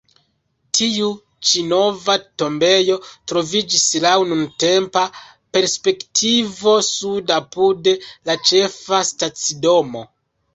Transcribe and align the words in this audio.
Tiu 0.77 1.09
ĉi 1.49 1.59
nova 1.71 2.15
tombejo 2.41 2.95
troviĝis 3.31 3.83
laŭ 4.07 4.13
nuntempa 4.31 5.03
perspektivo 5.57 6.75
sude 6.89 7.37
apud 7.37 7.91
la 8.31 8.39
ĉefa 8.51 9.03
stacidomo. 9.13 10.05